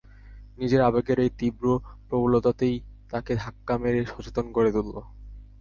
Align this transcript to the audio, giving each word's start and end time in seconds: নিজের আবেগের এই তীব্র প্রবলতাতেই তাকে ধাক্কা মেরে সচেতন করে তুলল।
নিজের 0.57 0.81
আবেগের 0.81 1.17
এই 1.19 1.31
তীব্র 1.39 1.65
প্রবলতাতেই 2.07 2.75
তাকে 3.11 3.31
ধাক্কা 3.35 3.73
মেরে 3.77 3.99
সচেতন 4.11 4.45
করে 4.55 4.69
তুলল। 4.75 4.95